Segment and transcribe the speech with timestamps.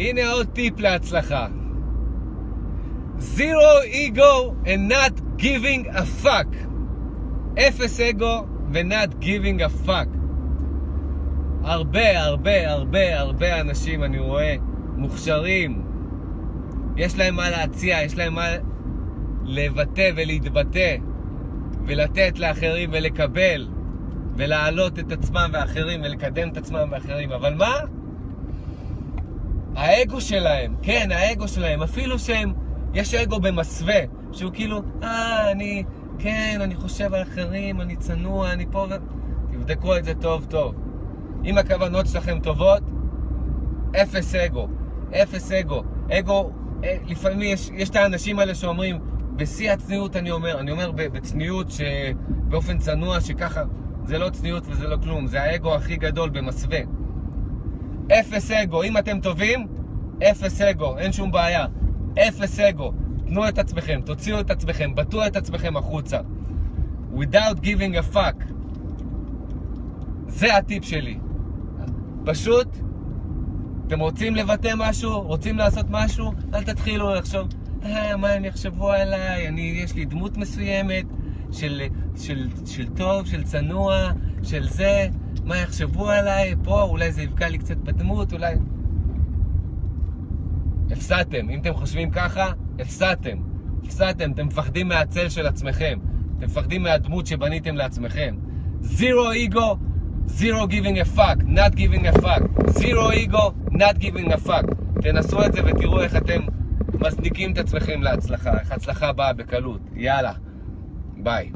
[0.00, 1.46] הנה עוד טיפ להצלחה.
[3.18, 6.56] Zero ego and not giving a fuck.
[7.58, 10.08] אפס אגו ו-not giving a fuck.
[11.64, 14.56] הרבה, הרבה, הרבה, הרבה אנשים אני רואה
[14.96, 15.82] מוכשרים.
[16.96, 18.46] יש להם מה להציע, יש להם מה
[19.44, 20.96] לבטא ולהתבטא
[21.86, 23.68] ולתת לאחרים ולקבל
[24.36, 27.32] ולהעלות את עצמם ואחרים ולקדם את עצמם ואחרים.
[27.32, 27.74] אבל מה?
[29.76, 32.52] האגו שלהם, כן, האגו שלהם, אפילו שהם,
[32.94, 34.00] יש אגו במסווה,
[34.32, 35.84] שהוא כאילו, אה, אני,
[36.18, 38.86] כן, אני חושב על אחרים, אני צנוע, אני פה.
[39.52, 40.74] תבדקו את זה טוב טוב.
[41.44, 42.82] אם הכוונות שלכם טובות,
[44.02, 44.68] אפס אגו,
[45.22, 45.82] אפס אגו.
[46.10, 46.50] אגו,
[46.84, 48.98] אה, לפעמים יש, יש את האנשים האלה שאומרים,
[49.36, 53.62] בשיא הצניעות אני אומר, אני אומר בצניעות שבאופן צנוע שככה,
[54.04, 56.80] זה לא צניעות וזה לא כלום, זה האגו הכי גדול במסווה.
[58.12, 59.66] אפס אגו, אם אתם טובים,
[60.30, 61.66] אפס אגו, אין שום בעיה.
[62.28, 62.92] אפס אגו,
[63.26, 66.20] תנו את עצמכם, תוציאו את עצמכם, בטאו את עצמכם החוצה.
[67.12, 68.44] without giving a fuck.
[70.28, 71.18] זה הטיפ שלי.
[72.24, 72.68] פשוט,
[73.86, 77.48] אתם רוצים לבטא משהו, רוצים לעשות משהו, אל תתחילו לחשוב,
[77.84, 81.04] אה, מה הם יחשבו עליי, אני, יש לי דמות מסוימת
[81.52, 81.82] של,
[82.16, 84.10] של, של טוב, של צנוע,
[84.42, 85.08] של זה,
[85.44, 88.54] מה יחשבו עליי, פה אולי זה יבקע לי קצת בדמות, אולי...
[90.90, 91.50] הפסדתם.
[91.50, 93.38] אם אתם חושבים ככה, הפסדתם.
[93.84, 95.98] הפסדתם, אתם מפחדים מהצל של עצמכם.
[96.38, 98.36] אתם מפחדים מהדמות שבניתם לעצמכם.
[98.82, 99.78] Zero ego,
[100.26, 102.42] zero giving a fuck, not giving a fuck.
[102.78, 104.74] Zero ego, not giving a fuck.
[105.02, 106.40] תנסו את זה ותראו איך אתם
[107.00, 109.80] מזניקים את עצמכם להצלחה, איך ההצלחה באה בקלות.
[109.94, 110.32] יאללה,
[111.22, 111.52] Bye.